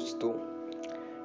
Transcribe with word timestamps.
दोस्तों, 0.00 0.32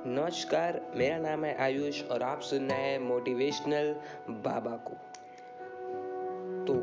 नमस्कार। 0.05 0.79
मेरा 0.95 1.17
नाम 1.17 1.43
है 1.45 1.53
आयुष 1.63 2.01
और 2.03 2.23
आप 2.23 2.39
सुन 2.39 2.59
रहे 2.59 2.77
हैं 2.77 2.97
मोटिवेशनल 2.99 3.93
बाबा 4.29 4.71
को। 4.87 4.93
तो 6.65 6.73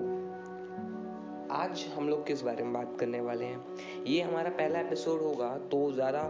आज 1.54 1.84
हम 1.96 2.08
लोग 2.08 2.26
किस 2.26 2.42
बारे 2.42 2.64
में 2.64 2.72
बात 2.72 2.96
करने 3.00 3.20
वाले 3.20 3.44
हैं? 3.44 4.04
ये 4.06 4.20
हमारा 4.22 4.50
पहला 4.50 4.80
एपिसोड 4.80 5.20
होगा 5.20 5.58
तो 5.72 5.92
ज़्यादा 5.92 6.22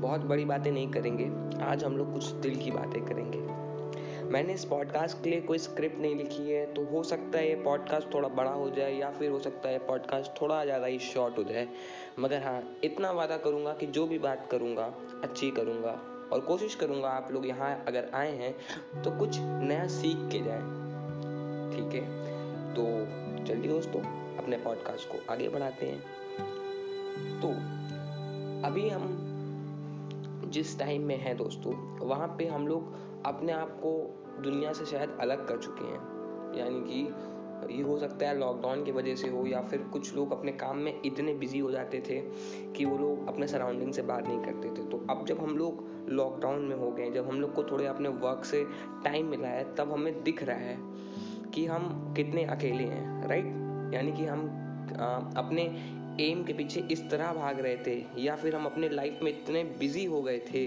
बहुत 0.00 0.20
बड़ी 0.20 0.44
बातें 0.44 0.70
नहीं 0.72 0.90
करेंगे। 0.90 1.30
आज 1.64 1.84
हम 1.84 1.96
लोग 1.96 2.12
कुछ 2.14 2.24
दिल 2.24 2.56
की 2.56 2.70
बातें 2.70 3.04
करेंगे। 3.04 3.38
मैंने 4.30 4.52
इस 4.52 4.64
पॉडकास्ट 4.64 5.22
के 5.24 5.30
लिए 5.30 5.40
कोई 5.40 5.58
स्क्रिप्ट 5.58 5.98
नहीं 5.98 6.14
लिखी 6.16 6.50
है 6.50 6.64
तो 6.74 6.84
हो 6.84 7.02
सकता 7.02 7.38
है 7.38 7.48
ये 7.48 7.54
पॉडकास्ट 7.54 8.12
थोड़ा 8.14 8.28
बड़ा 8.28 8.50
हो 8.50 8.68
जाए 8.70 8.92
या 8.94 9.10
फिर 9.10 9.30
हो 9.30 9.38
सकता 9.38 9.68
है 9.68 9.78
पॉडकास्ट 9.78 10.40
थोड़ा 10.40 10.64
ज़्यादा 10.64 10.86
ही 10.86 10.98
शॉर्ट 10.98 11.38
हो 11.38 11.44
जाए। 11.44 11.66
मगर 12.18 12.42
हाँ 12.42 12.62
इतना 12.84 13.10
वादा 13.10 13.36
करूँगा 13.36 13.72
कि 13.72 13.86
जो 13.86 14.06
भी 14.06 14.18
बात 14.18 14.46
करूँगा, 14.50 14.84
अच्छी 15.24 15.50
करूँगा 15.50 15.98
और 16.32 16.40
कोशिश 16.40 16.74
करूँगा 16.74 17.08
आप 17.08 17.32
लोग 17.32 17.46
यहाँ 17.46 17.72
अगर 17.88 18.10
आए 18.14 18.36
हैं 18.36 19.02
तो 19.02 19.18
कुछ 19.18 19.38
नया 19.40 19.86
सीख 19.88 20.28
के 20.32 20.44
जाए। 20.44 20.62
ठीक 21.72 21.94
है? 21.94 22.04
तो 22.74 23.44
चलिए 23.44 23.68
दोस्तों, 23.68 24.00
अपने 24.36 24.56
पॉडकास्ट 24.56 25.08
को 25.08 25.32
आगे 25.32 25.48
बढ़ाते 25.48 25.86
हैं। 25.86 26.00
तो 27.40 27.48
अभी 28.68 28.88
हम 28.88 29.26
जिस 30.52 30.78
टाइम 30.78 31.02
में 31.02 31.16
हैं 31.16 31.36
दोस्तों, 31.36 31.74
वहाँ 31.98 32.28
पे 32.38 32.46
हम 32.46 32.66
लोग 32.68 32.99
अपने 33.26 33.52
आप 33.52 33.70
को 33.82 33.92
दुनिया 34.42 34.72
से 34.72 34.84
शायद 34.84 35.16
अलग 35.20 35.48
कर 35.48 35.58
चुके 35.58 35.84
हैं। 35.84 36.00
यानी 36.58 36.80
कि 36.80 37.14
ये 37.76 37.82
हो 37.82 37.98
सकता 37.98 38.26
है 38.26 38.38
लॉकडाउन 38.38 38.84
की 38.84 38.92
वजह 38.92 39.14
से 39.14 39.28
हो 39.28 39.46
या 39.46 39.60
फिर 39.60 39.78
कुछ 39.82 40.14
लोग 40.16 40.32
अपने 40.32 40.52
काम 40.52 40.76
में 40.76 41.02
इतने 41.04 41.34
बिज़ी 41.34 41.58
हो 41.58 41.70
जाते 41.70 42.00
थे 42.00 42.20
कि 42.72 42.84
वो 42.84 42.98
लोग 42.98 43.28
अपने 43.28 43.46
सराउंडिंग 43.46 43.92
से 43.92 44.02
बात 44.02 44.28
नहीं 44.28 44.40
करते 44.40 44.68
थे। 44.68 44.88
तो 44.88 45.06
अब 45.10 45.26
जब 45.26 45.40
हम 45.40 45.56
लोग 45.56 45.84
लॉकडाउन 46.08 46.62
में 46.62 46.76
हो 46.76 46.90
गए 46.90 47.10
जब 47.10 47.28
हम 47.28 47.40
लोग 47.40 47.54
को 47.54 47.64
थोड़े 47.64 47.86
अपने 47.86 48.08
वर्क 48.08 48.44
से 48.44 48.64
टाइम 49.04 49.26
मिला 49.26 49.48
है 49.48 49.74
तब 49.74 49.92
हमें 49.92 50.22
दिख 50.22 50.42
रहा 50.42 50.56
है 50.56 50.78
कि 51.54 51.66
हम 51.66 52.14
कितने 52.16 52.44
अकेले 52.44 52.84
हैं 52.84 53.28
राइट 53.28 53.44
यानी 53.94 54.12
कि 54.12 54.24
हम 54.24 54.46
आ, 55.00 55.06
अपने 55.40 55.62
एम 56.20 56.44
के 56.44 56.52
पीछे 56.52 56.80
इस 56.80 57.10
तरह 57.10 57.32
भाग 57.32 57.60
रहे 57.60 57.76
थे 57.76 58.06
या 58.18 58.36
फिर 58.36 58.56
हम 58.56 58.64
अपने 58.64 58.88
लाइफ 58.88 59.20
में 59.22 59.30
इतने 59.30 59.64
बिज़ी 59.64 60.04
हो 60.04 60.22
गए 60.22 60.38
थे 60.38 60.66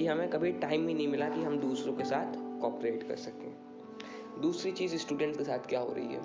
कि 0.00 0.06
हमें 0.06 0.28
कभी 0.30 0.52
टाइम 0.52 0.86
ही 0.88 0.94
नहीं 0.94 1.08
मिला 1.08 1.28
कि 1.28 1.42
हम 1.42 1.58
दूसरों 1.58 1.92
के 1.94 2.04
साथ 2.04 2.36
कॉपरेट 2.60 3.02
कर 3.02 3.16
सकें। 3.16 4.40
दूसरी 4.42 4.70
चीज़ 4.72 4.96
स्टूडेंट्स 4.96 5.38
के 5.38 5.44
साथ 5.44 5.58
क्या 5.58 5.80
हो 5.80 5.92
रही 5.92 6.06
है? 6.06 6.20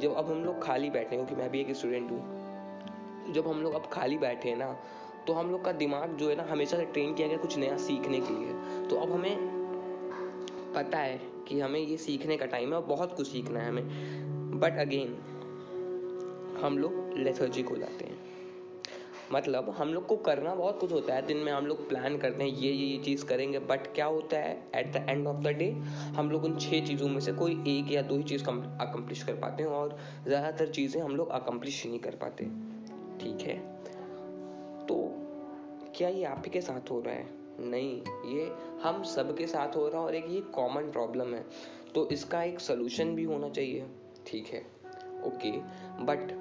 जब 0.00 0.14
अब 0.14 0.30
हम 0.30 0.44
लोग 0.44 0.62
खाली 0.62 0.90
बैठे 0.90 1.16
हैं, 1.16 1.26
क्योंकि 1.26 1.42
मैं 1.42 1.50
भी 1.50 1.60
एक 1.60 1.72
स्टूडेंट 1.72 2.10
हूँ, 2.10 3.32
जब 3.32 3.48
हम 3.48 3.62
लोग 3.62 3.74
अब 3.74 3.88
खाली 3.92 4.18
बैठे 4.18 4.48
हैं 4.48 4.56
ना 4.56 4.76
तो 5.26 5.32
हम 5.32 5.50
लोग 5.50 5.64
का 5.64 5.72
दिमाग 5.72 6.16
जो 6.16 6.28
है 6.30 6.36
ना, 6.36 6.42
हमेशा 6.42 6.76
से 6.76 6.84
ट्रेन 6.84 7.14
किया 7.14 7.28
गया 7.28 7.38
कुछ 7.38 7.58
नया 7.58 7.76
सीखने 7.76 8.20
के 8.20 8.38
लिए। 8.38 8.86
तो 8.88 8.96
अब 8.96 9.12
हमें 9.12 9.36
पता 10.74 10.98
है 10.98 11.20
कि 11.48 11.60
हमें 11.60 11.80
ये 11.80 11.96
सीखने 11.96 12.36
का 12.36 12.46
टाइम 12.46 12.68
है 12.68 12.74
और 12.74 12.86
बहुत 12.86 13.16
कुछ 13.16 13.28
सीखना 13.28 13.60
है 13.60 13.68
हमें। 13.68 14.60
बट 14.60 14.78
अगेन 14.78 15.18
हम 16.62 16.78
लोग 16.78 17.18
लेथर्जिक 17.18 17.68
हो 17.68 17.76
जाते 17.76 18.04
हैं। 18.04 18.37
मतलब 19.32 19.68
हम 19.70 19.92
लोग 19.94 20.06
को 20.06 20.16
करना 20.16 20.54
बहुत 20.54 20.78
कुछ 20.80 20.92
होता 20.92 21.14
है। 21.14 21.26
दिन 21.26 21.36
में 21.36 21.52
हम 21.52 21.66
लोग 21.66 21.88
प्लान 21.88 22.16
करते 22.18 22.44
हैं, 22.44 22.50
ये 22.50 22.72
ये 22.72 22.86
ये 22.86 22.98
चीज़ 22.98 23.24
करेंगे। 23.26 23.58
बट 23.58 23.86
क्या 23.94 24.06
होता 24.06 24.36
है 24.36 24.56
at 24.74 24.92
the 24.92 25.04
end 25.08 25.26
of 25.26 25.36
the 25.36 25.48
day 25.48 25.70
हम 26.16 26.30
लोग 26.30 26.44
उन 26.44 26.58
छः 26.58 26.86
चीज़ों 26.86 27.08
में 27.08 27.20
से 27.20 27.32
कोई 27.32 27.52
एक 27.68 27.92
या 27.92 28.02
दो 28.02 28.16
ही 28.16 28.22
चीज़ 28.22 28.42
अकम्प्लिश 28.42 29.22
कर 29.22 29.34
पाते 29.34 29.62
हैं 29.62 29.70
और 29.70 29.96
ज़्यादातर 30.26 30.68
चीज़ें 30.68 31.00
हम 31.02 31.16
लोग 31.16 31.28
अकम्प्लिश 31.30 31.86
नहीं 31.86 31.98
कर 31.98 32.14
पाते। 32.14 32.44
ठीक 33.20 33.40
है? 33.40 33.56
तो 34.86 34.96
क्या 35.96 36.08
ये 36.08 36.24
आप 36.24 36.42
ही 36.44 36.50
के 36.50 36.60
साथ 36.60 36.90
हो 36.90 37.00
रहा 37.00 37.14
है? 37.14 37.26
नहीं, 37.60 38.00
ये 38.34 38.50
हम 38.82 39.02
सबके 39.02 39.46
साथ 39.46 39.76
हो 39.76 39.88
रहा 39.88 40.00
है 40.00 40.06
और 40.06 40.14
एक 40.14 40.26
ये 40.28 40.40
कॉमन 40.54 40.90
प्रॉब्लम 40.90 41.34
है। 41.34 41.44
तो 41.94 42.08
इसका 42.08 42.42
एक 42.42 42.60
सोल्यूशन 42.60 43.14
भी 43.14 43.24
होना 43.24 43.48
चाहिए। 43.48 43.86
ठीक 44.26 44.46
है? 44.46 44.60
ओके 45.26 45.50
बट 46.04 46.32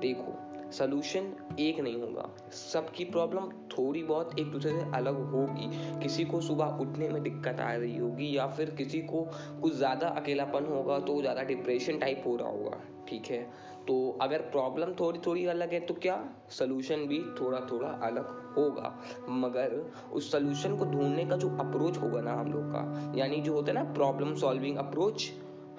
देखो 0.00 0.32
सोल्यूशन 0.72 1.32
एक 1.60 1.80
नहीं 1.80 2.00
होगा। 2.00 2.28
सबकी 2.52 3.04
प्रॉब्लम 3.04 3.48
थोड़ी 3.68 4.02
बहुत 4.02 4.38
एक 4.38 4.50
दूसरे 4.52 4.72
से 4.72 4.90
अलग 4.94 5.18
होगी। 5.32 5.68
किसी 6.02 6.24
को 6.24 6.40
सुबह 6.40 6.78
उठने 6.80 7.08
में 7.08 7.22
दिक्कत 7.22 7.60
आ 7.60 7.72
रही 7.72 7.96
होगी 7.96 8.36
या 8.36 8.46
फिर 8.48 8.70
किसी 8.70 9.00
को 9.02 9.22
कुछ 9.62 9.74
ज़्यादा 9.74 10.08
अकेलापन 10.10 10.66
होगा 10.66 10.98
तो 10.98 11.20
ज़्यादा 11.20 11.42
डिप्रेशन 11.44 11.98
टाइप 11.98 12.22
हो 12.26 12.36
रहा 12.36 12.48
होगा, 12.48 12.80
ठीक 13.08 13.26
है? 13.26 13.42
तो 13.88 13.96
अगर 14.22 14.40
प्रॉब्लम 14.52 14.92
थोड़ी 15.00 15.18
थोड़ी 15.26 15.44
अलग 15.46 15.72
है 15.72 15.80
तो 15.80 15.94
क्या? 15.94 16.18
सोल्यूशन 16.50 17.06
भी 17.06 17.22
थोड़ा 17.40 17.60
थोड़ा 17.70 17.88
अलग 18.02 18.54
होगा। 18.56 18.92
मगर 19.30 19.74
उस 20.12 20.30
सोल्यूशन 20.32 20.76
को 20.76 20.84
ढूँढने 20.84 21.24
का 21.26 21.36
जो 21.36 21.48
अप्रोच 21.58 21.98
होगा 21.98 22.20
ना 22.20 22.32
हम 22.32 22.52
लोग 22.52 22.70
का, 22.72 23.12
यानी 23.18 23.40
जो 23.40 23.52
होता 23.52 23.72
है 23.72 23.78
ना 23.78 23.92
प्रॉब्लम 23.92 24.34
सॉल्विंग 24.34 24.76
अप्रोच 24.76 25.30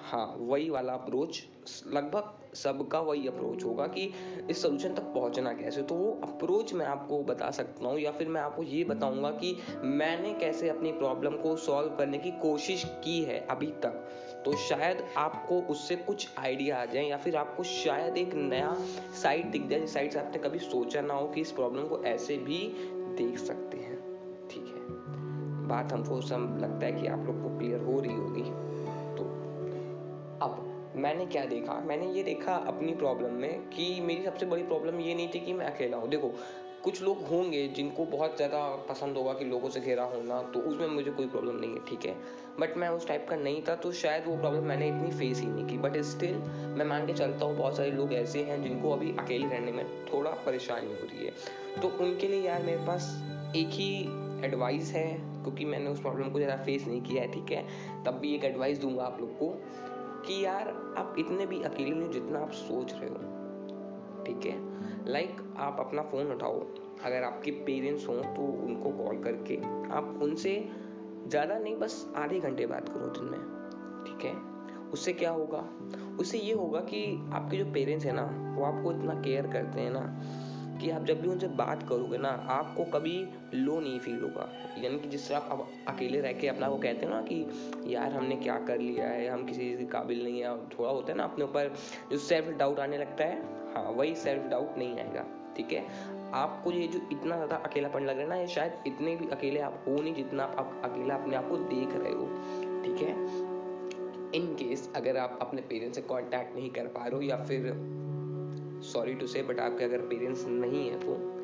हाँ 0.02 0.26
वही 0.38 0.68
वाला 0.70 0.92
अप्रोच 0.92 1.42
लगभग 1.86 2.37
सबका 2.54 3.00
वही 3.00 3.28
अप्रोच 3.28 3.64
होगा 3.64 3.86
कि 3.86 4.12
इस 4.50 4.62
सोल्यूशन 4.62 4.94
तक 4.94 5.02
पहुँचना 5.02 5.52
कैसे? 5.52 5.82
तो 5.82 5.94
वो 5.94 6.20
अप्रोच 6.22 6.74
मैं 6.74 6.86
आपको 6.86 7.22
बता 7.22 7.50
सकता 7.50 7.88
हूँ, 7.88 7.98
या 7.98 8.12
फिर 8.12 8.28
मैं 8.28 8.40
आपको 8.40 8.62
ये 8.62 8.84
बताऊँगा 8.84 9.30
कि 9.30 9.56
मैंने 9.84 10.32
कैसे 10.32 10.68
अपनी 10.68 10.92
प्रॉब्लम 10.92 11.30
को 11.30 11.56
सॉल्व 11.56 11.88
करने 11.88 12.18
की 12.18 12.30
कोशिश 12.30 12.84
की 12.86 13.22
है 13.22 13.46
अभी 13.46 13.66
तक। 13.66 14.08
तो 14.44 14.52
शायद 14.52 15.04
आपको 15.16 15.60
उससे 15.60 15.96
कुछ 15.96 16.28
आइडिया 16.38 16.82
आ 16.82 16.84
जाए, 16.84 17.04
या 17.04 17.16
फिर 17.16 17.36
आपको 17.36 17.62
शायद 17.62 18.18
एक 18.18 18.34
नया 18.34 18.76
साइड 19.22 19.50
दिख 19.50 19.68
जाए, 19.68 19.80
जिस 19.80 19.94
साइड 19.94 20.12
से 20.12 20.18
आपने 20.18 20.38
कभी 20.38 20.58
सोचा 20.58 21.00
ना 21.00 21.14
हो 21.14 21.28
कि 21.28 21.40
इस 21.40 21.52
प्रॉब्लम 21.52 21.88
को 21.88 22.02
ऐसे 22.04 22.36
भी 22.36 22.58
देख 23.18 23.38
सकते 23.38 23.76
हैं। 23.76 23.98
ठीक 24.50 24.64
है? 24.64 24.88
बात 25.68 25.92
हमको 25.92 26.20
सब 26.20 26.58
लगता 26.60 26.86
है 26.86 26.92
कि 26.92 27.06
आप 27.06 27.18
लोग 27.18 27.42
को 27.42 27.58
क्लियर 27.58 27.80
हो 27.80 28.00
रही 28.00 28.14
होगी। 28.14 28.42
तो 29.16 29.24
अब 30.46 30.67
मैंने 30.98 31.26
क्या 31.26 31.44
देखा? 31.46 31.80
मैंने 31.86 32.06
ये 32.12 32.22
देखा 32.22 32.54
अपनी 32.68 32.92
प्रॉब्लम 32.94 33.34
में 33.34 33.68
कि 33.70 34.00
मेरी 34.00 34.24
सबसे 34.24 34.46
बड़ी 34.46 34.62
प्रॉब्लम 34.62 35.00
ये 35.00 35.14
नहीं 35.14 35.28
थी 35.28 35.40
कि 35.40 35.52
मैं 35.52 35.66
अकेला 35.66 35.96
हूँ। 35.96 36.08
देखो, 36.08 36.32
कुछ 36.84 37.02
लोग 37.02 37.22
होंगे 37.26 37.66
जिनको 37.68 38.04
बहुत 38.06 38.36
ज़्यादा 38.36 38.58
पसंद 38.88 39.16
होगा 39.16 39.32
कि 39.32 39.44
लोगों 39.44 39.68
से 39.70 39.80
घेरा 39.80 40.04
होना 40.06 40.40
तो 40.52 40.60
उसमें 40.60 40.86
मुझे 40.88 41.10
कोई 41.10 41.26
प्रॉब्लम 41.26 41.56
नहीं 41.56 41.70
है, 41.70 41.84
ठीक 41.88 42.06
है? 42.06 42.14
बट 42.60 42.76
मैं 42.76 42.88
उस 42.88 43.06
टाइप 43.08 43.26
का 43.30 43.36
नहीं 43.36 43.62
था 43.62 43.74
तो 43.76 43.92
शायद 43.94 44.26
वो 44.26 44.36
प्रॉब्लम 44.36 44.64
मैंने 44.64 44.88
इतनी 44.88 45.10
फेस 45.10 45.40
ही 45.40 45.46
नहीं 45.46 45.66
की। 45.66 45.78
बट 45.78 45.96
स्टिल 46.04 46.36
मैं 46.76 46.84
मान 46.84 47.06
के 47.06 47.12
चलता 47.12 47.46
हूँ, 47.46 47.56
बहुत 47.56 47.76
सारे 47.76 47.90
लोग 47.90 48.12
ऐसे 48.14 48.42
हैं 48.42 48.62
जिनको 48.62 48.92
अभी 48.92 49.14
अकेले 49.18 49.46
रहने 49.46 49.72
में 49.72 49.84
थोड़ा 50.06 50.30
परेशानी 50.46 50.86
हो 50.86 51.06
रही 51.06 51.26
है। 51.26 51.80
तो 51.82 51.88
उनके 52.04 52.28
लिए 52.28 52.40
यार 52.42 52.62
मेरे 52.62 52.86
पास 52.86 53.10
एक 53.56 53.68
ही 53.70 53.92
एडवाइस 54.44 54.92
है, 54.92 55.08
क्योंकि 55.42 55.64
मैंने 55.64 55.90
उस 55.90 56.00
प्रॉब्लम 56.00 56.30
को 56.30 56.38
ज़्यादा 56.38 56.62
फेस 56.64 56.86
नहीं 56.86 57.00
किया 57.02 57.22
है, 57.22 57.32
ठीक 57.32 57.52
है? 57.52 57.64
तब 58.04 58.18
भी 58.20 58.34
एक 58.34 58.44
एडवाइस 58.44 58.78
दूँगा 58.78 59.04
आप 59.04 59.20
लोग 59.20 59.38
को। 59.38 59.54
कि 60.28 60.44
यार, 60.44 60.94
आप 60.98 61.14
इतने 61.18 61.46
भी 61.46 61.62
अकेले 61.62 61.90
नहीं 61.90 62.10
जितना 62.10 62.38
आप 62.38 62.50
सोच 62.50 62.92
रहे 62.92 63.10
हो। 63.10 64.24
ठीक 64.24 64.46
है? 64.46 64.56
लाइक 65.12 65.54
आप 65.56 65.76
अपना 65.80 66.02
फ़ोन 66.02 66.32
उठाओ। 66.32 66.60
अगर 67.04 67.22
आपके 67.22 67.50
पेरेंट्स 67.50 68.08
हों 68.08 68.22
तो 68.22 68.42
उनको 68.66 68.90
कॉल 68.90 69.22
करके 69.22 69.56
आप 69.90 70.18
उनसे 70.22 70.68
ज़्यादा 71.26 71.58
नहीं, 71.58 71.76
बस 71.76 72.12
आधे 72.16 72.40
घंटे 72.40 72.66
बात 72.66 72.88
करो 72.88 73.06
दिन 73.06 73.24
में। 73.24 73.40
ठीक 74.04 74.24
है? 74.24 74.36
उससे 74.92 75.12
क्या 75.12 75.30
होगा? 75.30 75.64
उससे 76.20 76.38
ये 76.38 76.52
होगा 76.52 76.80
कि 76.80 77.30
आपके 77.32 77.56
जो 77.56 77.64
पेरेंट्स 77.64 78.06
हैं 78.06 78.12
ना, 78.12 78.54
वो 78.58 78.64
आपको 78.64 78.92
इतना 78.92 79.14
केयर 79.14 79.46
करते 79.46 79.80
हैं 79.80 79.90
ना 79.90 80.20
कि 80.80 80.90
आप 80.90 81.04
जब 81.04 81.20
भी 81.20 81.28
उनसे 81.28 81.48
बात 81.48 81.88
करोगे 81.88 82.18
ना, 82.18 82.28
आपको 82.28 82.84
कभी 82.84 83.28
लो 83.54 83.80
नहीं 83.80 83.98
फील 83.98 84.20
होगा। 84.20 84.48
यानी 84.78 84.98
कि 84.98 85.08
जिस 85.08 85.28
तरह 85.28 85.38
आप 85.38 85.72
अकेले 85.88 86.20
रह 86.20 86.32
के 86.32 86.48
अपना 86.48 86.68
वो 86.68 86.76
कहते 86.76 87.06
हैं 87.06 87.12
ना 87.12 87.20
कि, 87.20 87.46
यार, 87.86 88.12
हमने 88.12 88.36
क्या 88.36 88.58
कर 88.58 88.78
लिया 88.78 89.08
है? 89.08 89.28
हम 89.28 89.44
किसी 89.46 89.60
चीज़ 89.60 89.78
के 89.78 89.84
काबिल 89.84 90.24
नहीं 90.24 90.40
है। 90.40 90.56
थोड़ा 90.68 90.90
होता 90.90 91.12
है 91.12 91.18
ना 91.18 91.24
अपने 91.24 91.44
ऊपर, 91.44 91.74
जो 92.10 92.18
सेल्फ 92.18 92.48
डाउट 92.58 92.80
आने 92.80 92.98
लगता 92.98 93.24
है 93.24 93.56
हाँ 93.74 93.82
वही 93.82 94.14
सेल्फ 94.14 94.42
डाउट 94.42 94.78
नहीं 94.78 94.98
आएगा, 94.98 95.24
ठीक 95.56 95.72
है? 95.72 95.86
आपको 96.34 96.72
ये 96.72 96.86
जो 96.86 96.98
इतना 97.12 97.36
ज़्यादा 97.36 97.56
अकेलापन 97.56 98.02
लग 98.02 98.16
रहा 98.16 98.22
है 98.22 98.28
ना, 98.28 98.36
ये 98.36 98.46
शायद 98.46 98.72
इतने 98.86 99.16
भी 99.16 99.28
अकेले 99.28 99.60
आप 99.60 99.84
हो 99.88 99.94
नहीं 100.02 100.14
जितना 100.14 100.44
आप 100.44 100.80
अकेला 100.84 101.14
अपने 101.14 101.36
आप 101.36 101.48
को 101.48 101.56
देख 101.56 101.96
रहे 101.96 102.12
हो, 102.12 102.26
ठीक 102.84 103.02
है? 103.02 103.12
इन 104.34 104.46
केस 104.54 104.92
अगर 104.96 105.16
आप 105.16 105.38
अपने 105.42 105.60
पेरेंट्स 105.60 105.96
से 105.96 106.02
कांटेक्ट 106.02 106.56
नहीं 106.56 106.70
कर 106.70 106.86
पा 106.86 107.06
रहे 107.06 107.16
हो 107.16 107.22
या 107.22 107.36
फिर 107.36 107.72
सॉरी 108.82 109.14
टू 109.14 109.26
से 109.26 109.42
बट 109.42 109.60
आपके 109.60 109.84
अगर 109.84 109.98
पेरेंट्स 109.98 110.46
नहीं 110.46 110.90
है 110.90 111.00
तो 111.00 111.34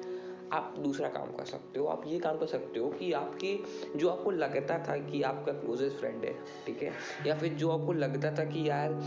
आप 0.52 0.74
दूसरा 0.78 1.08
काम 1.08 1.26
कर 1.26 1.44
सकते 1.44 1.80
हो। 1.80 1.86
आप 1.86 2.02
ये 2.06 2.18
काम 2.18 2.38
कर 2.38 2.46
सकते 2.46 2.80
हो 2.80 2.90
कि 2.90 3.12
आपके 3.12 3.58
जो 3.96 4.08
आपको 4.08 4.30
लगता 4.30 4.78
था 4.78 4.96
कि 4.96 5.22
आपका 5.22 5.52
क्लोजेस्ट 5.52 5.96
फ्रेंड 5.96 6.24
है, 6.24 6.32
ठीक 6.66 6.82
है? 6.82 6.92
या 7.26 7.34
फिर 7.34 7.52
जो 7.52 7.70
आपको 7.70 7.92
लगता 7.92 8.30
था 8.30 8.44
कि 8.44 8.68
यार 8.68 9.02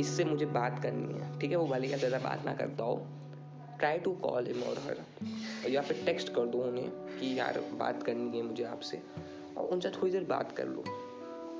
इससे 0.00 0.24
मुझे 0.24 0.46
बात 0.46 0.82
करनी 0.82 1.14
है, 1.14 1.38
ठीक 1.38 1.50
है? 1.50 1.56
वो 1.56 1.66
भले 1.66 1.88
का 1.88 1.96
ज़्यादा 1.96 2.18
बात 2.18 2.44
ना 2.46 2.54
करता 2.54 2.84
हो 2.84 3.06
ट्राई 3.78 3.98
टू 3.98 4.12
कॉल 4.12 4.46
हिम 4.46 4.62
और 4.62 4.78
हर 4.78 5.70
या 5.70 5.82
फिर 5.82 6.02
टेक्स्ट 6.06 6.28
कर 6.28 6.46
दो 6.46 6.58
उन्हें 6.58 6.90
कि 6.90 7.38
यार 7.38 7.60
बात 7.72 8.02
करनी 8.02 8.38
है 8.38 8.42
मुझे 8.42 8.64
आपसे। 8.64 9.02
और 9.56 9.64
उनसे 9.64 9.90
थोड़ी 9.90 10.12
देर 10.12 10.24
बात 10.24 10.52
कर 10.52 10.66
लो, 10.66 10.82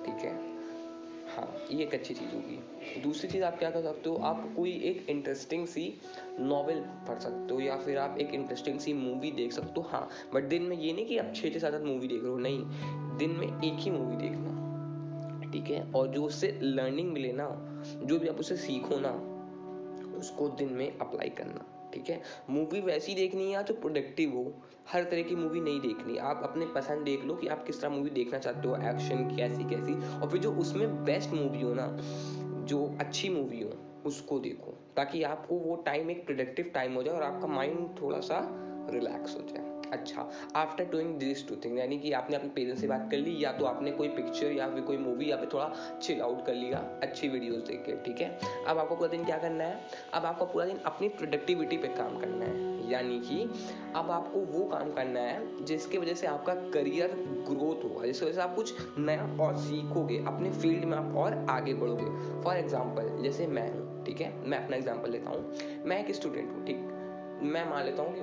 ठीक 0.06 0.24
है? 0.24 0.57
हाँ 1.38 1.54
ये 1.70 1.82
एक 1.82 1.94
अच्छी 1.94 2.14
चीज़ 2.14 2.34
होगी। 2.34 3.00
दूसरी 3.00 3.28
चीज़ 3.30 3.42
आप 3.44 3.58
क्या 3.58 3.70
कर 3.70 3.82
सकते 3.82 4.10
हो, 4.10 4.16
आप 4.16 4.54
कोई 4.56 4.70
एक 4.70 5.10
इंटरेस्टिंग 5.10 5.66
सी 5.66 6.00
नॉवेल 6.40 6.80
पढ़ 6.80 7.18
सकते 7.18 7.54
हो 7.54 7.60
या 7.60 7.76
फिर 7.76 7.98
आप 7.98 8.18
एक 8.18 8.34
इंटरेस्टिंग 8.34 8.78
सी 8.78 8.92
मूवी 8.92 9.30
देख 9.30 9.52
सकते 9.52 9.80
हो। 9.80 9.80
हाँ 9.80 10.08
बट 10.34 10.44
दिन 10.44 10.62
में 10.62 10.76
ये 10.76 10.92
नहीं 10.92 11.06
कि 11.06 11.18
आप 11.18 11.32
छः 11.36 11.50
छः 11.50 11.58
सात 11.58 11.82
मूवी 11.82 12.08
देख 12.08 12.22
रहे 12.22 12.30
हो, 12.30 12.38
नहीं। 12.38 12.64
दिन 13.18 13.30
में 13.30 13.46
एक 13.46 13.78
ही 13.78 13.90
मूवी 13.90 14.16
देखना, 14.16 15.50
ठीक 15.52 15.64
है? 15.64 15.92
और 15.92 16.08
जो 16.08 16.24
उससे 16.24 16.58
लर्निंग 16.62 17.12
मिले 17.12 17.32
ना, 17.32 17.48
जो 18.04 18.18
भी 18.18 18.28
आप 18.28 18.36
उससे 18.36 18.56
सीखो 18.56 18.96
ना, 18.98 19.12
उसको 20.18 20.48
दिन 20.48 20.72
में 20.72 20.98
अप्लाई 20.98 21.28
करना। 21.28 21.77
ठीक 21.94 22.10
है? 22.10 22.22
मूवी 22.50 22.80
वैसी 22.80 23.14
देखनी 23.14 23.52
है 23.52 23.64
जो 23.64 23.74
प्रोडक्टिव 23.74 24.30
हो? 24.30 24.54
हर 24.92 25.04
तरह 25.04 25.22
की 25.22 25.34
मूवी 25.34 25.60
नहीं 25.60 25.80
देखनी। 25.80 26.16
आप 26.16 26.40
अपने 26.44 26.66
पसंद 26.66 27.04
देख 27.04 27.24
लो 27.24 27.34
कि 27.34 27.46
आप 27.46 27.66
किस 27.66 27.80
तरह 27.80 27.90
मूवी 27.90 28.10
देखना 28.10 28.38
चाहते 28.38 28.68
हो 28.68 28.76
एक्शन 28.76 29.36
कैसी 29.36 29.64
कैसी। 29.64 30.20
और 30.20 30.30
फिर 30.30 30.40
जो 30.40 30.52
उसमें 30.52 31.04
बेस्ट 31.04 31.30
मूवी 31.30 31.62
हो 31.62 31.74
ना, 31.74 31.98
जो 32.64 32.96
अच्छी 33.00 33.28
मूवी 33.28 33.62
हो, 33.62 34.02
उसको 34.06 34.38
देखो। 34.38 34.74
ताकि 34.96 35.22
आपको 35.22 35.54
वो 35.54 35.76
टाइम 35.76 36.10
एक 36.10 36.26
प्रोडक्टिव 36.26 36.70
टाइम 36.74 36.94
हो 36.94 37.02
जाए 37.02 37.14
और 37.14 37.22
आपका 37.22 37.46
माइंड 37.46 37.88
थोड़ा 38.02 38.20
सा 38.20 38.64
रिलैक्स 38.90 39.34
हो 39.36 39.40
जाए। 39.40 39.66
अच्छा 39.92 40.28
after 40.56 40.84
doing 40.84 41.14
this 41.18 41.46
two 41.48 41.56
thing 41.56 41.78
यानी 41.78 41.98
कि 41.98 42.10
आपने 42.12 42.36
अपने 42.36 42.48
पेरेंट्स 42.48 42.80
से 42.80 42.86
बात 42.88 43.08
कर 43.10 43.16
ली, 43.16 43.36
या 43.44 43.52
तो 43.52 43.64
आपने 43.64 43.90
कोई 43.90 44.08
पिक्चर 44.08 44.52
या 44.52 44.68
फिर 44.68 44.82
कोई 44.82 44.96
मूवी 44.96 45.30
या 45.30 45.36
फिर 45.36 45.48
थोड़ा 45.52 45.70
चिल 46.02 46.20
आउट 46.20 46.44
कर 46.46 46.54
लिया, 46.54 46.78
अच्छी 47.02 47.28
वीडियोस 47.28 47.62
देख 47.62 47.82
के, 47.86 47.96
ठीक 48.04 48.20
है? 48.20 48.38
अब 48.66 48.78
आपको 48.78 48.96
पूरा 48.96 49.08
दिन 49.08 49.24
क्या 49.24 49.38
करना 49.38 49.64
है? 49.64 49.80
अब 50.14 50.24
आपको 50.24 50.44
पूरा 50.44 50.64
दिन 50.64 50.78
अपनी 50.86 51.08
प्रोडक्टिविटी 51.08 51.76
पे 51.76 51.88
काम 51.88 52.18
करना 52.20 52.44
है। 52.44 52.66
यानी 52.90 53.18
कि 53.20 53.42
अब 53.96 54.10
आपको 54.10 54.40
वो 54.50 54.64
काम 54.64 54.92
करना 54.92 55.20
है, 55.20 55.64
जिसकी 55.64 55.98
वजह 55.98 56.14
से 56.14 56.26
आपका 56.26 56.54
करियर 56.70 57.14
ग्रोथ 57.48 57.84
होगा, 57.84 58.06
जिसकी 58.06 58.26
वजह 58.26 58.34
से 58.34 58.40
आप 58.40 58.54
कुछ 58.54 58.98
नया 58.98 59.24
और 59.40 59.56
सीखोगे, 59.56 60.18
अपने 60.26 60.50
फ़ील्ड 60.50 60.84
में 60.84 60.96
आप 60.98 61.16
और 61.16 61.46
आगे 61.50 61.74
बढ़ोगे। 61.74 62.42
फॉर 62.42 62.56
एग्ज़ाम्पल 62.56 63.10
जैसे 63.22 63.46
मैं 63.46 63.70
हूँ, 63.72 64.04
ठीक 64.04 64.20
है? 64.20 64.32
मैं 64.46 64.64
अपना 64.64 64.76
एग्ज़ाम्पल 64.76 65.10
लेता 65.10 65.30
हूँ। 65.30 65.84
मैं 65.84 66.04
एक 66.04 66.14
स्टूडेंट 66.14 66.50
हूँ, 66.50 66.64
ठीक? 66.66 66.86
मैं 67.42 67.68
मान 67.70 67.84
लेता 67.84 68.02
हूँ 68.02 68.14
कि 68.14 68.20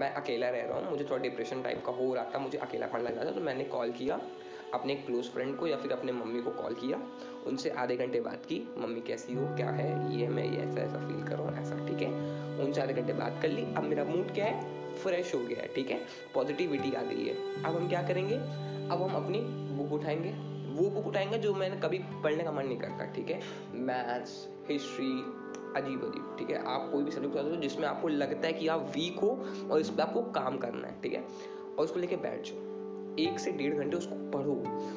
मैं 0.00 0.12
अकेला 0.14 0.48
रह 0.50 0.62
रहा 0.62 0.78
हूँ, 0.78 0.90
मुझे 0.90 1.04
थोड़ा 1.04 1.22
डिप्रेशन 1.22 1.62
टाइप 1.62 1.82
का 1.86 1.92
हो 1.92 2.14
रहा 2.14 2.24
था, 2.24 2.38
मुझे 2.38 2.58
अकेलापन 2.58 2.98
लग 2.98 3.16
रहा 3.16 3.24
था 3.24 3.30
तो 3.30 3.40
मैंने 3.40 3.64
कॉल 3.64 3.92
किया 3.92 4.20
अपने 4.74 4.92
एक 4.92 5.06
क्लोज 5.06 5.24
फ्रेंड 5.24 5.56
को 5.56 5.66
या 5.66 5.76
फिर 5.76 5.92
अपने 5.92 6.12
मम्मी 6.12 6.42
को 6.42 6.50
कॉल 6.50 6.74
किया। 6.74 7.00
उनसे 7.46 7.70
आधे 7.70 7.96
घंटे 7.96 8.20
बात 8.20 8.44
की, 8.44 8.74
मम्मी 8.78 9.00
कैसी 9.00 9.34
हो? 9.34 9.46
क्या 9.56 9.70
है? 9.70 10.18
ये 10.18 10.28
मैं 10.28 10.44
ये 10.44 10.58
ऐसा 10.58 10.80
ऐसा 10.80 10.98
फील 10.98 11.22
कर 11.24 11.36
रहा 11.36 11.48
हूँ, 11.48 11.58
ऐसा, 11.58 11.86
ठीक 11.86 12.02
है? 12.02 12.08
उनसे 12.64 12.80
आधे 12.80 12.92
घंटे 12.92 13.12
बात 13.12 13.38
कर 13.42 13.48
ली। 13.48 13.62
अब 13.62 13.82
मेरा 13.82 14.04
मूड 14.04 14.34
क्या 14.34 14.44
है? 14.44 14.94
फ्रेश 14.94 15.34
हो 15.34 15.40
गया 15.40 15.62
है, 15.62 15.68
ठीक 15.74 15.90
है? 15.90 16.00
पॉजिटिविटी 16.34 16.92
आ 16.92 17.02
गई 17.02 17.24
है। 17.24 17.64
अब 17.64 17.76
हम 17.76 17.88
क्या 17.88 18.02
करेंगे? 18.02 18.34
अब 18.34 19.02
हम 19.02 19.24
अपनी 19.24 19.40
बुक 19.76 19.92
उठाएँगे। 19.92 20.30
वो 20.74 20.90
बुक 20.90 21.06
उठाएँगे 21.06 21.38
जो 21.38 21.54
मैंने 21.54 21.76
कभी 21.76 21.98
पढ़ने 21.98 22.44
का 22.44 22.52
मन 22.52 22.66
नहीं 22.66 22.78
करता, 22.78 23.04
ठीक 23.04 23.30
है? 23.30 23.40
मैथ्स 23.74 24.48
हिस्ट्री 24.70 25.39
अजीब 25.76 26.04
अजीब, 26.04 26.36
ठीक 26.38 26.50
है? 26.50 26.64
आप 26.66 26.90
कोई 26.92 27.04
भी 27.04 27.10
सब्जेक्ट 27.10 27.36
उठा 27.36 27.48
हो 27.48 27.56
जिसमें 27.56 27.88
आपको 27.88 28.08
लगता 28.08 28.46
है 28.46 28.52
कि 28.52 28.68
आप 28.68 28.80
वीक 28.80 29.18
हो 29.18 29.46
और 29.70 29.80
इस 29.80 29.90
पर 29.90 30.02
आपको 30.02 30.22
काम 30.22 30.58
करना 30.58 30.88
है, 30.88 31.00
ठीक 31.02 31.12
है? 31.12 31.24
और 31.78 31.84
उसको 31.84 32.00
लेके 32.00 32.16
बैठ 32.16 32.46
जाओ। 32.46 32.70
एक 33.18 33.38
से 33.38 33.50
डेढ़ 33.50 33.74
घंटे 33.74 33.96
उसको 33.96 34.30
पढ़ो, 34.30 34.54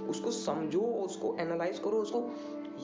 उसको 0.07 0.31
समझो 0.31 0.81
उसको 0.81 1.37
एनालाइज 1.39 1.79
करो, 1.79 1.97
उसको 1.97 2.19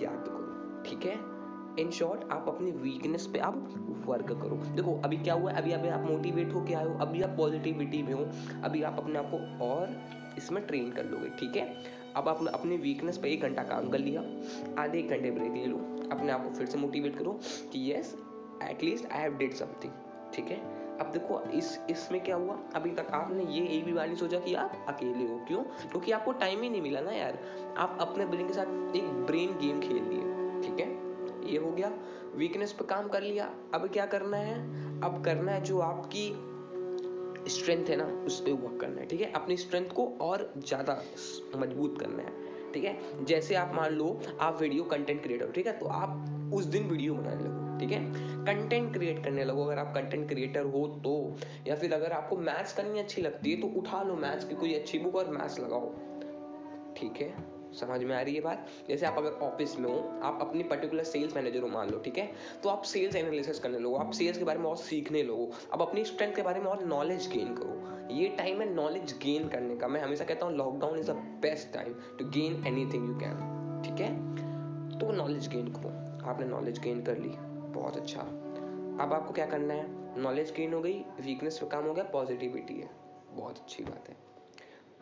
याद 0.01 0.23
करो, 0.27 0.89
ठीक 0.89 1.05
है? 1.05 1.39
इन 1.79 1.91
शॉर्ट 1.91 2.31
आप 2.31 2.45
अपनी 2.47 2.71
वीकनेस 2.71 3.27
पे 3.27 3.39
आप 3.39 3.55
वर्क 4.05 4.27
करो। 4.27 4.55
देखो, 4.55 5.01
अभी 5.03 5.17
क्या 5.17 5.33
हुआ 5.33 5.51
है? 5.51 5.57
अभी 5.57 5.71
अभी 5.71 5.87
आप 5.87 5.99
मोटिवेट 5.99 6.53
होके 6.53 6.73
आए 6.73 6.85
हो, 6.85 6.93
अभी 6.99 7.21
आप 7.21 7.29
पॉजिटिविटी 7.29 8.03
में 8.03 8.13
हो, 8.13 8.27
अभी 8.63 8.83
आप 8.83 8.97
अपने 8.97 9.19
आप 9.19 9.31
को 9.33 9.65
और 9.65 9.97
इसमें 10.37 10.67
ट्रेन 10.67 10.91
कर 10.91 11.05
लोगे, 11.05 11.29
ठीक 11.29 11.55
है? 11.55 11.99
अब 12.15 12.27
आपने 12.27 12.51
अपने 12.51 12.77
वीकनेस 12.77 13.17
पे 13.17 13.29
एक 13.29 13.41
घंटा 13.41 13.63
काम 13.63 13.89
कर 13.89 13.99
लिया, 13.99 14.21
आधे 14.81 14.99
एक 14.99 15.09
घंटे 15.09 15.31
ब्रेक 15.31 15.51
ले 15.51 15.65
लो। 15.65 15.98
अपने 16.11 16.31
आप 16.31 16.43
को 16.43 16.53
फिर 16.55 16.67
से 16.67 16.77
मोटिवेट 16.77 17.17
करो 17.17 17.39
कि 17.71 17.93
yes 17.93 18.17
at least 18.63 19.05
I 19.05 19.21
have 19.21 19.37
did 19.37 19.53
something 19.53 19.91
ठीक 20.33 20.45
है? 20.45 20.79
अब 20.97 21.11
देखो, 21.11 21.41
इस, 21.41 21.79
इसमें 21.89 22.23
क्या 22.23 22.35
हुआ? 22.35 22.59
अभी 22.75 22.91
तक 22.91 23.07
आपने 23.11 23.43
ये 23.43 23.67
एक 23.67 23.85
भी 23.85 23.93
बार 23.93 24.07
नहीं 24.07 24.17
सोचा 24.17 24.39
कि 24.39 24.53
आप 24.53 24.85
अकेले 24.87 25.27
हो, 25.27 25.45
क्यों? 25.47 25.63
क्योंकि 25.63 26.11
आपको 26.11 26.31
टाइम 26.31 26.61
ही 26.61 26.69
नहीं 26.69 26.81
मिला 26.81 27.01
ना 27.01 27.11
यार। 27.11 27.39
आप 27.77 27.97
अपने 28.01 28.25
ब्रेन 28.25 28.47
के 28.47 28.53
साथ 28.53 28.95
एक 28.95 29.03
ब्रेन 29.03 29.57
गेम 29.57 29.79
खेल 29.79 30.03
लिए, 30.03 30.21
ठीक 30.61 30.79
है? 30.79 31.09
ये 31.51 31.57
हो 31.57 31.71
गया। 31.71 31.91
वीकनेस 32.35 32.71
पे 32.71 32.85
काम 32.85 33.07
कर 33.07 33.21
लिया। 33.21 33.53
अब 33.73 33.87
क्या 33.87 34.05
करना 34.05 34.37
है? 34.37 34.55
अब 35.01 35.23
करना 35.25 35.51
है 35.51 35.61
जो 35.61 35.79
आपकी 35.79 36.29
स्ट्रेंथ 37.49 37.85
है 37.85 37.95
ना, 37.95 38.25
उस 38.25 38.39
पर 38.41 38.51
वर्क 38.51 38.81
करना 38.81 39.01
है, 39.01 39.07
ठीक 39.07 39.21
है? 39.21 39.31
अपनी 39.31 39.57
स्ट्रेंथ 39.57 39.89
को 39.89 40.17
और 40.21 40.53
ज़्यादा 40.57 41.03
मज़बूत 41.55 41.99
करना 41.99 42.23
है। 42.23 42.48
ठीक 42.73 42.83
है? 42.83 43.25
जैसे 43.25 43.55
आप 43.55 43.71
मान 43.75 43.93
लो, 43.93 44.19
आप 44.39 44.61
वीडियो 44.61 44.83
कंटेंट 44.85 45.21
क्रिएटर 45.23 45.51
ठीक 45.51 45.67
है? 45.67 45.77
तो 45.79 45.85
आप 45.85 46.51
उस 46.53 46.65
दिन 46.65 46.83
वीडियो 46.83 47.13
बनाने 47.13 47.43
लगो, 47.43 47.77
ठीक 47.79 47.91
है? 47.91 48.03
कंटेंट 48.45 48.93
क्रिएट 48.93 49.23
करने 49.23 49.43
लगो। 49.45 49.63
अगर 49.63 49.79
आप 49.79 49.93
कंटेंट 49.95 50.27
क्रिएटर 50.29 50.65
हो 50.65 50.87
तो 51.03 51.13
या 51.67 51.75
फिर 51.75 51.93
अगर 51.93 52.11
आपको 52.11 52.37
मैथ्स 52.37 52.73
करनी 52.73 52.99
अच्छी 52.99 53.21
लगती 53.21 53.51
है 53.51 53.61
तो 53.61 53.67
उठा 53.79 54.01
लो 54.03 54.15
मैथ्स 54.15 54.45
की 54.45 54.55
कोई 54.55 54.73
अच्छी 54.73 54.99
बुक 54.99 55.15
और 55.15 55.29
मैथ्स 55.29 55.59
लगाओ। 55.59 55.89
ठीक 56.97 57.21
है? 57.21 57.33
समझ 57.79 58.01
में 58.03 58.15
आ 58.15 58.21
रही 58.21 58.35
है 58.35 58.41
बात? 58.41 58.67
जैसे 58.87 59.05
आप 59.05 59.17
अगर 59.17 59.31
ऑफ़िस 59.45 59.77
में 59.79 59.89
हो, 59.89 59.97
आप 60.23 60.37
अपनी 60.41 60.63
पर्टिकुलर 60.63 61.03
सेल्स 61.03 61.35
मैनेजर 61.35 61.61
हो 61.61 61.67
मान 61.67 61.89
लो, 61.89 61.99
ठीक 61.99 62.17
है? 62.17 62.29
तो 62.63 62.69
आप 62.69 62.83
सेल्स 62.83 63.15
एनालिसिस 63.15 63.59
करने 63.59 63.79
लगो। 63.79 63.95
आप 63.95 64.11
सेल्स 64.11 64.37
के 64.37 64.43
बारे 64.43 64.59
में 64.59 64.65
और 64.65 64.77
सीखने 64.77 65.23
लगो। 65.23 65.49
अब 65.73 65.81
अपनी 65.81 66.05
स्ट्रेंथ 66.05 66.35
के 66.35 66.41
बारे 66.41 66.59
में 66.59 66.67
और 66.67 66.83
नॉलेज 66.85 67.29
गेन 67.29 67.55
करो। 67.55 67.98
ये 68.11 68.27
टाइम 68.29 68.61
है 68.61 68.73
नॉलेज 68.73 69.13
गेन 69.23 69.47
करने 69.47 69.75
का, 69.75 69.87
मैं 69.87 70.01
हमेशा 70.01 70.25
कहता 70.25 70.45
हूँ 70.45 70.55
lockdown 70.55 70.99
is 70.99 71.11
the 71.11 71.15
best 71.41 71.73
time 71.73 71.93
to 72.19 72.25
gain 72.29 72.65
anything 72.67 73.07
you 73.07 73.15
can 73.19 73.81
ठीक 73.85 73.99
है? 74.01 74.99
तो 74.99 75.11
नॉलेज 75.11 75.47
गेन 75.47 75.67
करो। 75.67 75.89
आपने 76.29 76.45
नॉलेज 76.45 76.79
गेन 76.79 77.01
कर 77.01 77.17
ली, 77.17 77.29
बहुत 77.73 77.97
अच्छा। 77.97 78.21
अब 79.03 79.13
आपको 79.13 79.33
क्या 79.33 79.45
करना 79.45 79.73
है? 79.73 79.85
नॉलेज 80.21 80.53
गेन 80.57 80.73
हो 80.73 80.81
गई 80.81 80.99
वीकनेस 81.21 81.57
पे 81.57 81.67
काम 81.67 81.85
हो 81.85 81.93
गया 81.93 82.03
पॉजिटिविटी 82.03 82.73
है। 82.73 82.89
बहुत 83.33 83.57
अच्छी 83.57 83.83
बात 83.83 84.09
है। 84.09 84.15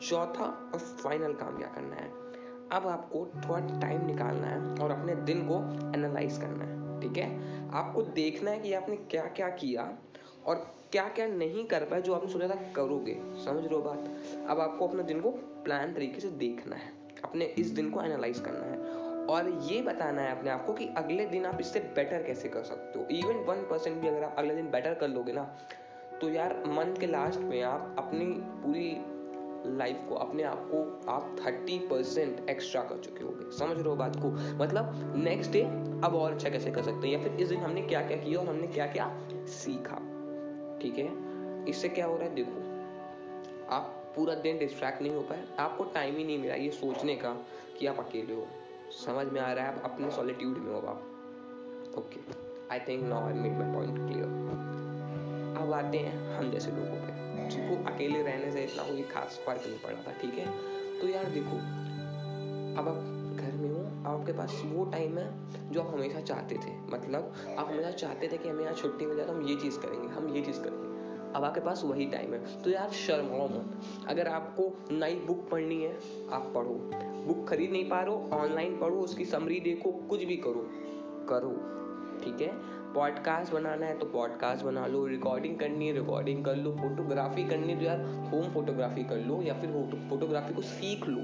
चौथा 0.01 0.71
और 0.73 0.79
फाइनल 0.79 1.33
काम 1.33 1.57
क्या 1.57 1.67
करना 1.67 1.95
है? 1.95 2.09
अब 2.71 2.87
आपको 2.87 3.25
थोड़ा 3.25 3.79
टाइम 3.79 4.05
निकालना 4.05 4.47
है 4.47 4.75
और 4.75 4.91
अपने 4.91 5.15
दिन 5.15 5.41
को 5.47 5.55
एनालाइज 5.97 6.37
करना 6.37 6.65
है, 6.65 6.99
ठीक 7.01 7.17
है? 7.17 7.29
आपको 7.71 8.01
देखना 8.01 8.51
है 8.51 8.59
कि 8.59 8.73
आपने 8.73 8.95
क्या 8.95 9.25
क्या 9.25 9.49
किया 9.49 9.83
और 10.47 10.55
क्या 10.91 11.07
क्या 11.09 11.27
नहीं 11.27 11.65
कर 11.65 11.83
पाए 11.83 12.01
जो 12.01 12.13
आपने 12.13 12.31
सोचा 12.31 12.47
था 12.47 12.55
करोगे? 12.75 13.13
समझ 13.45 13.63
रहे 13.65 13.75
हो 13.75 13.81
बात? 13.81 14.07
अब 14.49 14.59
आपको 14.59 14.87
अपने 14.87 15.03
दिन 15.03 15.19
को 15.21 15.29
प्लान 15.63 15.93
तरीके 15.93 16.19
से 16.19 16.27
देखना 16.27 16.75
है। 16.75 16.91
अपने 17.23 17.45
इस 17.45 17.67
दिन 17.67 17.89
को 17.91 18.01
एनालाइज 18.01 18.39
करना 18.39 18.65
है। 18.65 18.95
और 19.27 19.49
ये 19.63 19.81
बताना 19.81 20.21
है 20.21 20.37
अपने 20.37 20.49
आप 20.49 20.65
को 20.65 20.73
कि 20.73 20.87
अगले 20.97 21.25
दिन 21.25 21.45
आप 21.45 21.59
इससे 21.61 21.79
बेटर 21.79 22.23
कैसे 22.23 22.49
कर 22.49 22.63
सकते 22.63 22.99
हो? 22.99 23.05
इवन 23.11 23.43
वन 23.45 23.67
परसेंट 23.69 24.01
भी 24.01 24.07
अगर 24.07 24.23
आप 24.23 24.35
अगले 24.37 24.55
दिन 24.55 24.69
बेटर 24.71 24.93
कर 24.93 25.07
लोगे 25.07 25.33
ना 25.33 25.43
तो 26.21 26.29
यार 26.29 26.63
मंथ 26.67 26.95
के 26.95 27.07
लास्ट 27.07 27.39
में 27.39 27.61
आप 27.63 27.95
अपनी 27.99 28.25
पूरी 28.61 28.89
लाइफ 29.77 29.97
को, 30.09 30.15
अपने 30.15 30.43
आप 30.43 30.67
को 30.71 31.11
आप 31.11 31.35
थर्टी 31.45 31.77
परसेंट 31.79 32.49
एक्स्ट्रा 32.49 32.81
कर 32.81 32.97
चुके 32.97 33.23
होगे। 33.23 33.57
समझ 33.57 33.77
रहे 33.77 33.89
हो 33.89 33.95
बात 33.95 34.15
को? 34.15 34.31
मतलब 34.63 35.13
नेक्स्ट 35.17 35.51
डे 35.51 35.61
अब 36.05 36.15
और 36.15 36.33
अच्छा 36.33 36.49
कैसे 36.49 36.71
कर 36.71 36.81
सकते 36.81 37.07
हैं? 37.07 37.17
या 37.17 37.23
फिर 37.23 37.41
इस 37.41 37.49
दिन 37.49 37.59
हमने 37.59 37.81
क्या 37.81 38.07
क्या 38.07 38.17
किया 38.17 38.39
और 38.39 38.47
हमने 38.47 38.67
क्या 38.67 38.87
क्या 38.87 39.27
सीखा? 39.31 39.99
ठीक 40.81 40.97
है? 40.97 41.11
इससे 41.65 41.89
क्या 41.89 42.05
हो 42.05 42.17
रहा 42.17 42.27
है? 42.27 42.35
देखो, 42.35 42.61
आप 43.69 44.13
पूरा 44.15 44.35
दिन 44.35 44.57
डिस्ट्रैक्ट 44.57 45.01
नहीं 45.01 45.13
हो 45.13 45.21
पाए। 45.21 45.45
आपको 45.59 45.83
टाइम 45.83 46.17
ही 46.17 46.23
नहीं 46.23 46.37
मिला 46.37 46.55
ये 46.55 46.69
सोचने 46.71 47.15
का 47.15 47.33
कि 47.79 47.85
आप 47.85 47.99
अकेले 47.99 48.33
हो। 48.33 48.47
समझ 49.05 49.27
में 49.27 49.41
आ 49.41 49.53
रहा 49.53 49.65
है? 49.65 49.75
आप 49.75 49.91
अपने 49.91 50.11
सॉलिट्यूड 50.11 50.57
में 50.57 50.73
हो 50.73 50.79
आप। 50.79 51.93
Okay 51.97 52.19
I 52.71 52.79
think 52.79 53.03
now 53.03 53.27
I 53.27 53.33
made 53.33 53.53
my 53.53 53.73
point 53.73 54.09
clear 54.09 54.25
अब 55.61 55.73
आते 55.73 55.97
हैं 55.97 56.37
हम 56.37 56.51
जैसे 56.51 56.71
लोगों 56.71 56.97
पे। 57.01 57.49
जिनको 57.49 57.91
अकेले 57.91 58.21
रहने 58.21 58.51
से 58.51 58.63
इतना 58.63 58.83
कोई 58.83 59.03
खास 59.03 59.41
फ़र्क 59.45 59.61
नहीं 59.67 59.79
पड़ा 59.79 60.01
था, 60.07 60.11
ठीक 60.21 60.33
है? 60.33 60.45
तो 60.99 61.07
यार 61.07 61.25
देखो, 61.25 61.57
अब 62.81 62.87
आप 62.87 63.16
आपके 64.27 64.37
पास 64.37 64.61
वो 64.65 64.83
टाइम 64.85 65.17
है 65.17 65.71
जो 65.71 65.81
आप 65.81 65.93
हमेशा 65.93 66.21
चाहते 66.21 66.55
थे। 66.55 66.71
मतलब 66.87 67.33
आप 67.57 67.67
हमेशा 67.67 67.91
चाहते 67.91 68.27
थे 68.27 68.37
कि 68.37 68.49
हमें 68.49 68.63
यहाँ 68.63 68.73
छुट्टी 68.73 69.05
मिल 69.05 69.17
जाए 69.17 69.25
तो 69.25 69.33
हम 69.33 69.41
ये 69.41 69.55
चीज़ 69.55 69.79
करेंगे, 69.79 70.07
हम 70.07 70.27
ये 70.35 70.41
चीज़ 70.41 70.59
करेंगे। 70.61 70.85
अब 71.33 71.43
आपके 71.43 71.59
पास 71.59 71.81
वही 71.85 72.05
टाइम 72.05 72.33
है। 72.33 72.61
तो 72.61 72.69
यार 72.69 72.89
शर्माओ 72.89 73.47
मत। 73.47 74.07
अगर 74.07 74.27
आपको 74.27 74.71
नई 74.91 75.15
बुक 75.15 75.47
पढ़नी 75.49 75.81
है, 75.83 75.93
आप 76.31 76.51
पढ़ो। 76.55 76.73
बुक 77.27 77.47
खरीद 77.49 77.71
नहीं 77.71 77.89
पा 77.89 78.01
रहे 78.01 78.15
हो 78.15 78.29
ऑनलाइन 78.33 78.77
पढ़ो, 78.77 78.95
उसकी 78.95 79.25
समरी 79.25 79.59
देखो, 79.59 79.91
कुछ 80.09 80.23
भी 80.23 80.37
करो। 80.37 80.67
करो, 81.29 81.51
ठीक 82.23 82.41
है? 82.41 82.51
पॉडकास्ट 82.93 83.53
बनाना 83.53 83.85
है 83.85 83.97
तो 83.97 84.05
पॉडकास्ट 84.05 84.65
बना 84.65 84.85
लो 84.87 85.05
रिकॉर्डिंग 85.07 85.57
करनी 85.59 85.87
है 85.87 85.93
रिकॉर्डिंग 85.93 86.45
कर 86.45 86.55
लो 86.55 86.71
फोटोग्राफी 86.71 87.43
करनी 87.43 87.73
है 87.73 87.79
तो 87.79 87.85
यार 87.85 88.01
होम 88.31 88.53
फोटोग्राफी 88.53 89.03
कर 89.03 89.17
लो 89.17 89.41
या 89.41 89.53
फिर 89.53 89.71
फोटोग्राफी 90.09 90.53
को 90.53 90.61
सीख 90.61 91.07
लो। 91.07 91.21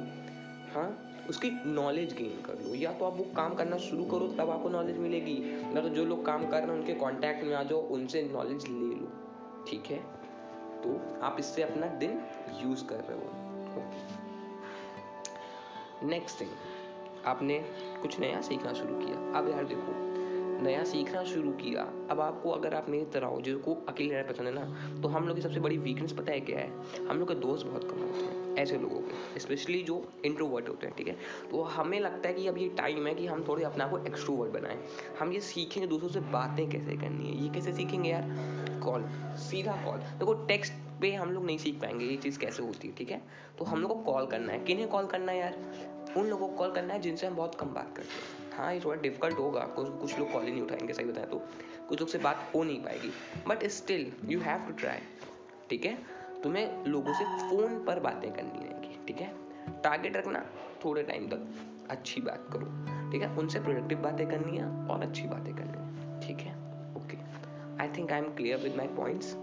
हाँ? 0.76 0.90
उसकी 1.30 1.52
नॉलेज 1.66 2.14
गेन 2.14 2.42
कर 2.42 2.54
लो। 2.54 2.76
या 2.76 2.94
तो 2.94 3.06
आप 3.06 3.18
वो 3.18 3.24
काम 3.24 3.56
करना 3.56 3.78
शुरू 3.78 4.06
करो, 4.06 4.28
तब 4.28 4.50
आपको 4.50 4.70
नॉलेज 4.70 4.98
मिलेगी। 4.98 5.40
ना 5.74 5.82
तो 5.82 5.90
जो 5.90 6.06
लोग 6.06 6.26
काम 6.26 6.48
कर 6.48 6.58
रहे 6.58 6.68
हैं, 6.68 6.74
उनके 6.74 6.94
कांटेक्ट 6.94 7.44
में 7.44 7.56
आ 7.56 7.64
जाओ, 7.64 7.80
उनसे 7.80 8.24
नॉलेज 8.24 8.68
ले 8.68 8.96
लो। 8.96 9.08
ठीक 9.68 9.86
है? 9.86 9.98
तो 10.84 11.20
आप 11.22 11.36
इससे 11.40 11.64
अपना 11.64 11.88
दिन 11.88 12.22
यूज़ 12.64 12.86
कर 12.86 12.96
रहे 12.96 13.18
हो। 13.18 13.30
नेक्स्ट 16.08 16.42
थिंग 16.42 16.50
आपने 17.26 17.60
कुछ 18.02 18.20
नया 18.20 18.42
सीखना 18.42 18.74
शुरू 18.74 18.96
किया। 18.96 19.40
अब 19.40 19.50
यार 19.50 19.66
देखो 19.66 20.13
नया 20.62 20.84
सीखना 20.84 21.24
शुरू 21.24 21.52
किया। 21.54 21.82
अब 22.12 22.20
आपको 22.22 22.50
अगर 22.50 22.74
आप 22.74 22.90
मेरी 22.90 23.06
तरह 23.06 23.28
हो, 23.28 23.42
जिसको 23.42 23.74
अकेले 23.90 24.14
रहना 24.14 24.32
पसंद 24.32 24.48
है 24.48 24.54
ना 24.56 25.02
तो 25.02 25.08
हम 25.08 25.28
लोग 25.28 25.36
की 25.36 25.42
सबसे 25.42 25.60
बड़ी 25.60 25.78
वीकनेस 25.80 26.12
पता 26.12 26.32
है 26.32 26.40
क्या 26.42 26.60
है? 26.60 27.08
हम 27.08 27.20
लोग 27.20 27.28
के 27.28 27.36
दोस्त 27.38 27.66
बहुत 27.66 27.84
कम 27.84 28.00
होते 28.00 28.24
हैं, 28.24 28.56
ऐसे 28.56 28.78
लोगों 28.78 29.00
के 29.00 29.40
स्पेशली 29.40 29.82
जो 29.84 30.02
इंट्रोवर्ट 30.26 30.70
होते 30.70 30.88
हैं, 30.88 30.96
ठीक 30.96 31.08
है? 31.08 31.16
तो 31.52 31.62
हमें 31.72 32.00
लगता 32.00 32.30
है 32.30 32.34
कि 32.36 32.48
अब 32.48 32.58
ये 32.58 32.68
टाइम 32.78 33.08
है 33.08 33.14
कि 33.16 33.26
हम 33.28 33.44
थोड़े 33.48 33.64
अपने 33.64 33.84
आप 33.84 33.92
को 33.92 33.98
एक्सट्रोवर्ट 34.00 34.52
बनाएँ। 34.54 34.78
हम 35.20 35.34
ये 35.34 35.40
सीखेंगे 35.42 35.88
दूसरों 35.88 36.10
से 36.10 36.20
बातें 36.32 36.70
कैसे 36.70 36.98
करनी 36.98 37.28
है? 37.28 37.44
ये 37.44 37.50
कैसे 37.50 37.74
सीखेंगे 37.74 38.10
यार? 38.10 38.80
कॉल 38.84 39.04
सीधा 39.42 39.72
कॉल 39.86 40.00
देखो 40.20 40.34
टेक्स्ट 40.48 40.74
पे 41.04 41.14
हम 41.14 41.32
लोग 41.32 41.46
नहीं 41.46 41.58
सीख 41.58 41.82
पाएँगे 41.82 42.06
ये 42.06 42.18
चीज़ 42.18 42.40
कैसे 42.40 42.64
होती 42.64 42.88
है, 42.88 42.96
ठीक 42.96 43.12
है? 43.12 43.22
तो 43.60 43.66
हम 43.66 43.82
लोग 43.82 43.92
को 43.92 44.12
कॉल 44.12 44.26
करना 44.26 44.54
है। 44.54 44.60
किन्हें 44.60 44.88
कॉल 44.88 45.06
करना 45.06 45.32
है 45.32 45.38
यार? 45.38 45.58
उन 46.18 46.26
लोगों 46.26 46.48
को 46.48 46.56
कॉल 46.56 46.72
करना 46.72 46.94
है 46.94 47.00
जिनसे 47.00 47.28
हम 47.28 47.36
बहुत 47.36 47.56
कम 47.56 47.68
बात 47.68 47.94
करते 47.98 48.10
हैं। 48.10 48.58
हाँ 48.58 48.74
ये 48.74 48.80
थोड़ा 48.80 49.02
डिफ़िकल्ट 49.02 49.40
होगा, 49.40 49.62
कुछ 49.62 49.88
कुछ 50.02 50.20
लोग 50.20 50.32
कॉल 50.32 50.44
ही 50.44 50.52
नहीं 50.52 50.62
उठाएँगे, 50.62 50.94
सही 50.94 51.06
बताएँ 51.06 51.28
तो। 51.28 51.42
कुछ 51.90 52.00
लोग 52.00 52.10
से 52.10 52.18
बात 52.18 52.52
हो 52.56 52.64
नहीं 52.64 52.84
पाएगी। 52.84 53.12
But 53.48 53.64
still 53.68 54.12
you 54.26 54.40
have 54.40 54.68
to 54.68 54.74
try 54.74 55.00
ठीक 55.70 55.86
है? 55.86 55.98
तुम्हें 56.44 56.86
लोगों 56.86 57.14
से 57.14 57.24
फ़ोन 57.24 57.84
पर 57.86 58.00
बातें 58.00 58.32
करनी 58.34 58.66
रहेंगी, 58.66 59.06
ठीक 59.08 59.18
है? 59.18 59.34
टारगेट 59.84 60.18
रखना, 60.18 60.46
थोड़े 60.86 61.04
टाइम 61.04 61.28
तक, 61.28 61.48
अच्छी 61.90 62.22
बात 62.22 62.48
करो, 62.54 62.66
ठीक 63.12 63.22
है? 63.22 63.38
उनसे 63.38 63.60
प्रोडक्टिव 63.60 63.98
बातें 63.98 64.28
करनी 64.28 64.58
है 64.58 64.66
और 64.88 65.02
अच्छी 65.02 65.28
बातें 65.28 65.56
करनी 65.56 65.78
है, 65.78 66.20
ठीक 66.20 66.38
है? 66.38 66.54
Okay 66.96 67.18
I 67.82 67.98
think 67.98 68.12
I 68.12 68.20
am 68.20 68.26
clear 68.26 68.58
with 68.58 68.76
my 68.78 68.88
points 68.88 69.36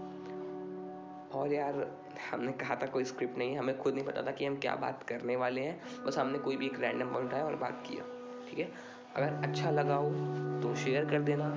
और 1.33 1.53
यार, 1.53 1.85
हमने 2.31 2.51
कहा 2.51 2.75
था 2.75 2.85
कोई 2.85 3.03
स्क्रिप्ट 3.03 3.37
नहीं 3.37 3.51
है, 3.51 3.57
हमें 3.57 3.77
खुद 3.77 3.93
नहीं 3.93 4.05
पता 4.05 4.21
था 4.21 4.31
कि 4.31 4.45
हम 4.45 4.55
क्या 4.55 4.75
बात 4.75 5.03
करने 5.03 5.35
वाले 5.35 5.61
हैं। 5.61 6.05
बस 6.05 6.17
हमने 6.17 6.39
कोई 6.39 6.55
भी 6.57 6.65
एक 6.65 6.79
रैंडम 6.79 7.11
पॉइंट 7.13 7.27
उठाया 7.27 7.45
और 7.45 7.55
बात 7.55 7.83
किया, 7.87 8.03
ठीक 8.49 8.59
है? 8.59 8.67
अगर 9.15 9.41
अच्छा 9.43 9.71
लगा 9.71 9.95
हो 9.95 10.09
तो 10.61 10.75
शेयर 10.75 11.05
कर 11.05 11.21
देना, 11.21 11.51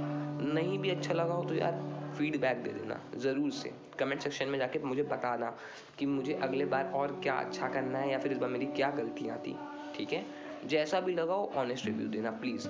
नहीं 0.54 0.78
भी 0.78 0.90
अच्छा 0.90 1.14
लगा 1.14 1.34
हो 1.34 1.44
तो 1.44 1.54
यार 1.54 1.82
फीडबैक 2.18 2.62
दे 2.62 2.70
देना, 2.70 3.00
ज़रूर 3.16 3.50
से। 3.50 3.72
कमेंट 3.98 4.20
सेक्शन 4.20 4.48
में 4.48 4.58
जाके 4.58 4.78
मुझे 4.78 5.02
बताना 5.02 5.52
कि 5.98 6.06
मुझे 6.06 6.34
अगले 6.42 6.64
बार 6.64 6.90
और 6.94 7.18
क्या 7.22 7.34
अच्छा 7.34 7.68
करना 7.68 7.98
है 7.98 8.10
या 8.10 8.18
फिर 8.18 8.32
इस 8.32 8.38
बार 8.38 8.50
मेरी 8.50 8.66
क्या 8.66 8.90
गलतियाँ 8.90 9.38
थी, 9.38 9.56
ठीक 9.96 10.12
है? 10.12 10.24
जैसा 10.66 11.00
भी 11.00 11.14
लगा 11.14 11.34
हो 11.34 11.52
ऑनेस्ट 11.56 11.86
रिव्यू 11.86 12.08
देना 12.08 12.30
please 12.42 12.68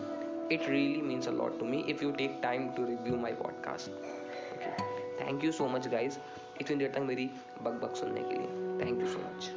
it 0.53 0.69
really 0.69 1.03
means 1.03 1.29
a 1.29 1.33
lot 1.33 1.59
to 1.59 1.67
me 1.67 1.79
if 1.89 2.03
you 2.05 2.11
take 2.13 2.39
time 2.43 2.69
to 2.69 2.85
review 2.85 3.17
my 3.17 3.33
podcast 3.33 3.91
thank 5.21 5.45
you 5.45 5.53
so 5.53 5.69
much 5.69 5.89
guys 5.89 6.19
इतनी 6.61 6.77
देर 6.77 6.91
तक 6.91 7.01
मेरी 7.01 7.31
बक 7.63 7.81
बक 7.83 7.97
सुनने 7.97 8.21
के 8.21 8.39
लिए। 8.39 8.81
Thank 8.81 9.01
you 9.01 9.07
so 9.07 9.19
much 9.19 9.51